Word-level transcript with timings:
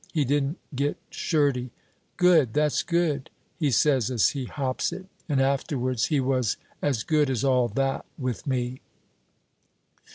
He 0.11 0.25
didn't 0.25 0.57
get 0.75 0.97
shirty; 1.11 1.69
'Good, 2.17 2.53
that's 2.55 2.81
good,' 2.81 3.29
he 3.59 3.69
says 3.69 4.09
as 4.09 4.29
he 4.29 4.45
hops 4.45 4.91
it, 4.91 5.05
and 5.29 5.39
afterwards 5.39 6.05
he 6.05 6.19
was 6.19 6.57
as 6.81 7.03
good 7.03 7.29
as 7.29 7.43
all 7.43 7.67
that, 7.67 8.07
with 8.17 8.47
me." 8.47 8.81